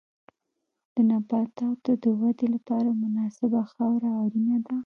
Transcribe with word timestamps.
د 0.95 0.97
نباتاتو 1.09 1.91
د 2.03 2.05
ودې 2.19 2.47
لپاره 2.55 2.89
مناسبه 3.03 3.59
خاوره 3.71 4.09
اړینه 4.23 4.57
ده. 4.65 4.75